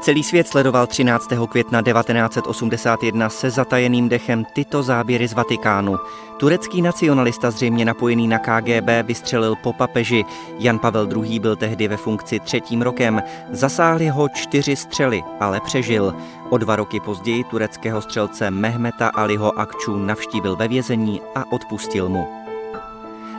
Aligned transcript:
Celý 0.00 0.22
svět 0.22 0.48
sledoval 0.48 0.86
13. 0.86 1.28
května 1.50 1.82
1981 1.82 3.28
se 3.28 3.50
zatajeným 3.50 4.08
dechem 4.08 4.44
tyto 4.44 4.82
záběry 4.82 5.28
z 5.28 5.32
Vatikánu. 5.32 5.96
Turecký 6.36 6.82
nacionalista 6.82 7.50
zřejmě 7.50 7.84
napojený 7.84 8.28
na 8.28 8.38
KGB 8.38 8.88
vystřelil 9.02 9.56
po 9.56 9.72
papeži. 9.72 10.24
Jan 10.58 10.78
Pavel 10.78 11.08
II. 11.24 11.38
byl 11.38 11.56
tehdy 11.56 11.88
ve 11.88 11.96
funkci 11.96 12.40
třetím 12.40 12.82
rokem. 12.82 13.22
Zasáhli 13.50 14.08
ho 14.08 14.28
čtyři 14.28 14.76
střely, 14.76 15.22
ale 15.40 15.60
přežil. 15.60 16.14
O 16.50 16.58
dva 16.58 16.76
roky 16.76 17.00
později 17.00 17.44
tureckého 17.44 18.02
střelce 18.02 18.50
Mehmeta 18.50 19.08
Aliho 19.08 19.58
Akču 19.58 19.96
navštívil 19.96 20.56
ve 20.56 20.68
vězení 20.68 21.20
a 21.34 21.52
odpustil 21.52 22.08
mu. 22.08 22.39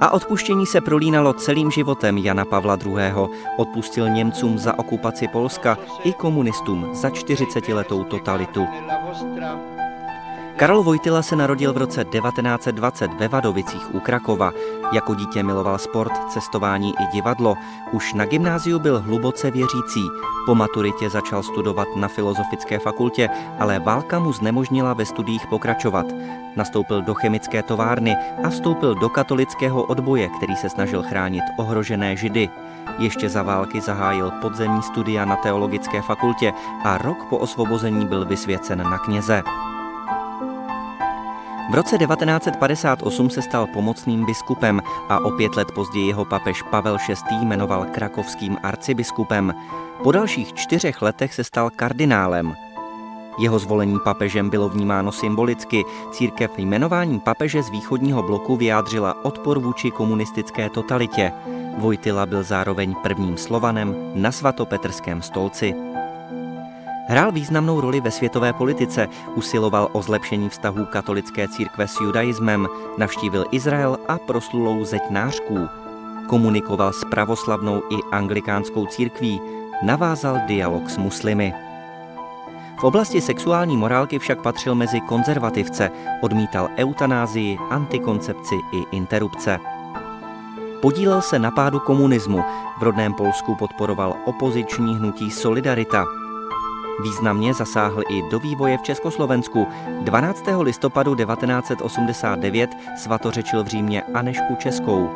A 0.00 0.10
odpuštění 0.10 0.66
se 0.66 0.80
prolínalo 0.80 1.32
celým 1.32 1.70
životem 1.70 2.18
Jana 2.18 2.44
Pavla 2.44 2.78
II. 2.86 2.96
Odpustil 3.56 4.08
Němcům 4.08 4.58
za 4.58 4.78
okupaci 4.78 5.28
Polska 5.28 5.78
i 6.04 6.12
komunistům 6.12 6.88
za 6.92 7.08
40-letou 7.08 8.04
totalitu. 8.04 8.66
Karol 10.56 10.82
Vojtila 10.82 11.22
se 11.22 11.36
narodil 11.36 11.72
v 11.72 11.76
roce 11.76 12.04
1920 12.04 13.10
ve 13.14 13.28
Vadovicích 13.28 13.94
u 13.94 14.00
Krakova. 14.00 14.52
Jako 14.92 15.14
dítě 15.14 15.42
miloval 15.42 15.78
sport, 15.78 16.12
cestování 16.28 16.90
i 16.90 17.06
divadlo. 17.12 17.56
Už 17.92 18.14
na 18.14 18.24
gymnáziu 18.24 18.78
byl 18.78 19.00
hluboce 19.00 19.50
věřící. 19.50 20.08
Po 20.46 20.54
maturitě 20.54 21.10
začal 21.10 21.42
studovat 21.42 21.88
na 21.96 22.08
Filozofické 22.08 22.78
fakultě, 22.78 23.28
ale 23.58 23.78
válka 23.78 24.18
mu 24.18 24.32
znemožnila 24.32 24.92
ve 24.92 25.06
studiích 25.06 25.46
pokračovat. 25.46 26.06
Nastoupil 26.56 27.02
do 27.02 27.14
chemické 27.14 27.62
továrny 27.62 28.16
a 28.44 28.50
vstoupil 28.50 28.94
do 28.94 29.08
katolického 29.08 29.82
odboje, 29.82 30.28
který 30.28 30.56
se 30.56 30.68
snažil 30.68 31.02
chránit 31.02 31.44
ohrožené 31.58 32.16
židy. 32.16 32.48
Ještě 32.98 33.28
za 33.28 33.42
války 33.42 33.80
zahájil 33.80 34.30
podzemní 34.30 34.82
studia 34.82 35.24
na 35.24 35.36
teologické 35.36 36.02
fakultě 36.02 36.52
a 36.84 36.98
rok 36.98 37.24
po 37.30 37.38
osvobození 37.38 38.06
byl 38.06 38.24
vysvěcen 38.24 38.78
na 38.90 38.98
kněze. 38.98 39.42
V 41.70 41.74
roce 41.74 41.98
1958 41.98 43.30
se 43.30 43.42
stal 43.42 43.66
pomocným 43.66 44.26
biskupem 44.26 44.82
a 45.08 45.18
o 45.18 45.30
pět 45.30 45.56
let 45.56 45.72
později 45.72 46.06
jeho 46.06 46.24
papež 46.24 46.62
Pavel 46.62 46.96
VI. 47.08 47.14
jmenoval 47.44 47.86
krakovským 47.92 48.56
arcibiskupem. 48.62 49.54
Po 50.02 50.12
dalších 50.12 50.54
čtyřech 50.54 51.02
letech 51.02 51.34
se 51.34 51.44
stal 51.44 51.70
kardinálem. 51.70 52.54
Jeho 53.38 53.58
zvolení 53.58 53.98
papežem 54.04 54.50
bylo 54.50 54.68
vnímáno 54.68 55.12
symbolicky. 55.12 55.84
Církev 56.12 56.58
jmenováním 56.58 57.20
papeže 57.20 57.62
z 57.62 57.70
východního 57.70 58.22
bloku 58.22 58.56
vyjádřila 58.56 59.24
odpor 59.24 59.58
vůči 59.58 59.90
komunistické 59.90 60.70
totalitě. 60.70 61.32
Vojtila 61.78 62.26
byl 62.26 62.42
zároveň 62.42 62.94
prvním 63.02 63.36
slovanem 63.36 64.12
na 64.14 64.32
svatopetrském 64.32 65.22
stolci. 65.22 65.74
Hrál 67.06 67.32
významnou 67.32 67.80
roli 67.80 68.00
ve 68.00 68.10
světové 68.10 68.52
politice, 68.52 69.08
usiloval 69.34 69.88
o 69.92 70.02
zlepšení 70.02 70.48
vztahů 70.48 70.84
katolické 70.84 71.48
církve 71.48 71.88
s 71.88 72.00
judaismem, 72.00 72.68
navštívil 72.98 73.44
Izrael 73.50 73.98
a 74.08 74.18
proslulou 74.18 74.84
zeď 74.84 75.02
nářků. 75.10 75.68
Komunikoval 76.28 76.92
s 76.92 77.04
pravoslavnou 77.04 77.82
i 77.90 77.96
anglikánskou 78.12 78.86
církví, 78.86 79.40
navázal 79.82 80.40
dialog 80.46 80.90
s 80.90 80.96
muslimy. 80.96 81.54
V 82.78 82.84
oblasti 82.84 83.20
sexuální 83.20 83.76
morálky 83.76 84.18
však 84.18 84.42
patřil 84.42 84.74
mezi 84.74 85.00
konzervativce, 85.00 85.90
odmítal 86.20 86.68
eutanázii, 86.76 87.58
antikoncepci 87.70 88.54
i 88.72 88.96
interrupce. 88.96 89.60
Podílel 90.82 91.22
se 91.22 91.38
na 91.38 91.50
pádu 91.50 91.80
komunismu, 91.80 92.44
v 92.78 92.82
rodném 92.82 93.14
Polsku 93.14 93.54
podporoval 93.54 94.14
opoziční 94.24 94.96
hnutí 94.96 95.30
Solidarita, 95.30 96.04
Významně 97.02 97.54
zasáhl 97.54 98.02
i 98.08 98.22
do 98.30 98.38
vývoje 98.38 98.78
v 98.78 98.82
Československu. 98.82 99.66
12. 100.00 100.44
listopadu 100.60 101.14
1989 101.14 102.70
svatořečil 102.96 103.64
v 103.64 103.66
Římě 103.66 104.02
Anešku 104.02 104.56
Českou. 104.58 105.10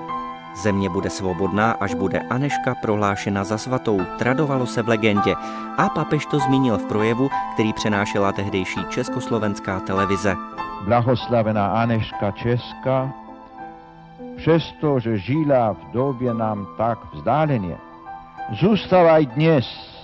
Země 0.62 0.88
bude 0.88 1.10
svobodná, 1.10 1.72
až 1.72 1.94
bude 1.94 2.18
Aneška 2.18 2.74
prohlášena 2.74 3.44
za 3.44 3.58
svatou, 3.58 4.00
tradovalo 4.18 4.66
se 4.66 4.82
v 4.82 4.88
legendě 4.88 5.34
a 5.76 5.88
papež 5.88 6.26
to 6.26 6.38
zmínil 6.38 6.78
v 6.78 6.84
projevu, 6.84 7.30
který 7.54 7.72
přenášela 7.72 8.32
tehdejší 8.32 8.80
československá 8.90 9.80
televize. 9.80 10.36
Blahoslavená 10.84 11.66
Aneška 11.66 12.30
Česká, 12.30 13.12
přestože 14.36 15.18
žila 15.18 15.72
v 15.72 15.92
době 15.92 16.34
nám 16.34 16.66
tak 16.76 16.98
vzdáleně, 17.14 17.76
zůstala 18.60 19.18
i 19.18 19.26
dnes 19.26 19.97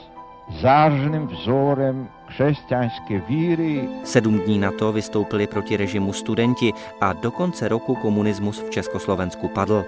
zářným 0.49 1.27
vzorem 1.27 2.09
křesťanské 2.29 3.23
víry. 3.29 3.89
Sedm 4.05 4.39
dní 4.39 4.59
na 4.59 4.73
to 4.73 4.93
vystoupili 4.93 5.47
proti 5.47 5.77
režimu 5.77 6.13
studenti 6.13 6.73
a 7.01 7.13
do 7.13 7.31
konce 7.31 7.69
roku 7.69 7.95
komunismus 7.95 8.61
v 8.61 8.71
Československu 8.71 9.49
padl. 9.49 9.85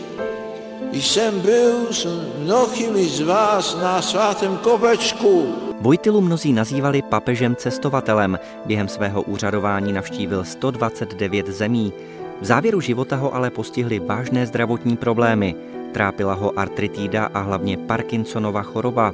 jsem 0.92 1.40
byl 1.40 1.94
s 1.94 2.08
mnohými 2.40 3.06
z 3.06 3.22
vás 3.22 3.78
na 3.82 4.02
svatém 4.02 4.58
kopečku 4.58 5.67
Vojtilu 5.82 6.22
mnozí 6.22 6.54
nazývali 6.54 7.02
papežem 7.02 7.56
cestovatelem. 7.56 8.40
Během 8.66 8.88
svého 8.88 9.22
úřadování 9.22 9.94
navštívil 9.94 10.44
129 10.44 11.48
zemí. 11.48 11.94
V 12.42 12.46
závěru 12.46 12.82
života 12.82 13.16
ho 13.16 13.36
ale 13.36 13.50
postihly 13.50 14.00
vážné 14.00 14.46
zdravotní 14.46 14.98
problémy. 14.98 15.56
Trápila 15.94 16.34
ho 16.34 16.60
artritída 16.60 17.26
a 17.34 17.40
hlavně 17.40 17.78
Parkinsonova 17.78 18.62
choroba. 18.62 19.14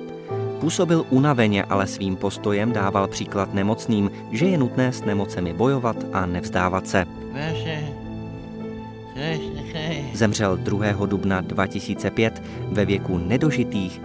Působil 0.59 1.05
unaveně, 1.09 1.63
ale 1.63 1.87
svým 1.87 2.15
postojem 2.15 2.71
dával 2.71 3.07
příklad 3.07 3.53
nemocným, 3.53 4.11
že 4.31 4.45
je 4.45 4.57
nutné 4.57 4.93
s 4.93 5.03
nemocemi 5.03 5.53
bojovat 5.53 5.97
a 6.13 6.25
nevzdávat 6.25 6.87
se. 6.87 7.05
Zemřel 10.13 10.57
2. 10.57 11.05
dubna 11.05 11.41
2005 11.41 12.43
ve 12.71 12.85
věku 12.85 13.17
nedožitých 13.17 14.01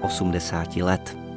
85 0.00 0.84
let. 0.84 1.29